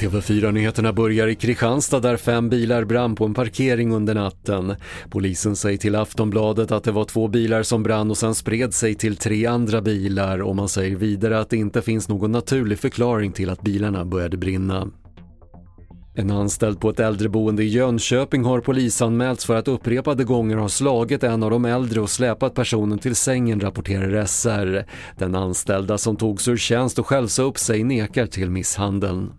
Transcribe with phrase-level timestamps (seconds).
[0.00, 4.74] TV4-nyheterna börjar i Kristianstad där fem bilar brann på en parkering under natten.
[5.10, 8.94] Polisen säger till Aftonbladet att det var två bilar som brann och sen spred sig
[8.94, 13.32] till tre andra bilar och man säger vidare att det inte finns någon naturlig förklaring
[13.32, 14.90] till att bilarna började brinna.
[16.16, 21.22] En anställd på ett äldreboende i Jönköping har polisanmälts för att upprepade gånger ha slagit
[21.22, 24.86] en av de äldre och släpat personen till sängen, rapporterar SR.
[25.18, 29.32] Den anställda som togs ur tjänst och själv sa upp sig nekar till misshandeln.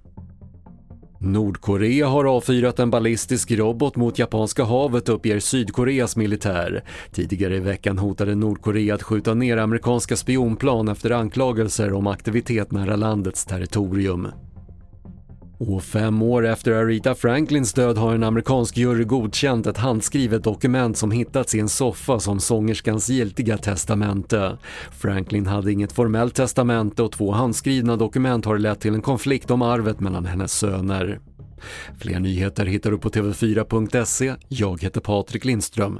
[1.19, 6.83] Nordkorea har avfyrat en ballistisk robot mot Japanska havet uppger Sydkoreas militär.
[7.11, 12.95] Tidigare i veckan hotade Nordkorea att skjuta ner amerikanska spionplan efter anklagelser om aktivitet nära
[12.95, 14.27] landets territorium.
[15.57, 20.97] Och fem år efter Aretha Franklins död har en amerikansk jury godkänt ett handskrivet dokument
[20.97, 24.57] som hittats i en soffa som sångerskans giltiga testamente.
[24.91, 29.61] Franklin hade inget formellt testamente och två handskrivna dokument har lett till en konflikt om
[29.61, 31.19] arvet mellan hennes söner.
[31.99, 34.35] Fler nyheter hittar du på TV4.se.
[34.47, 35.99] Jag heter Patrik Lindström.